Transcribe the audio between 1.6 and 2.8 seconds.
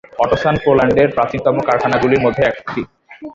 কারখানাগুলির মধ্যে একটি।